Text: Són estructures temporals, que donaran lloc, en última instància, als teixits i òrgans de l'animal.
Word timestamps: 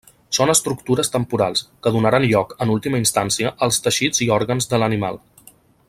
Són 0.35 0.51
estructures 0.53 1.11
temporals, 1.15 1.61
que 1.85 1.93
donaran 1.97 2.25
lloc, 2.31 2.55
en 2.65 2.73
última 2.77 3.03
instància, 3.03 3.53
als 3.67 3.81
teixits 3.89 4.25
i 4.27 4.31
òrgans 4.41 4.71
de 4.73 4.83
l'animal. 4.85 5.23